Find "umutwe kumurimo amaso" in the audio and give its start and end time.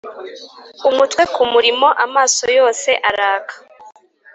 0.89-2.43